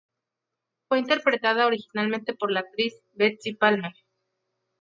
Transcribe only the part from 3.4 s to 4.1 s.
Palmer.